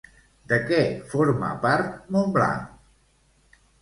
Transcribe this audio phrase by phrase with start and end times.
[0.53, 0.79] De què
[1.11, 3.61] forma part Montblanc?